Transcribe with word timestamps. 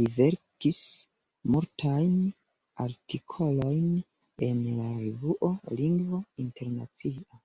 Li 0.00 0.04
verkis 0.18 0.82
multajn 1.54 2.12
artikolojn 2.86 3.90
en 4.50 4.62
la 4.78 4.86
revuo 5.02 5.52
"Lingvo 5.84 6.22
Internacia". 6.48 7.44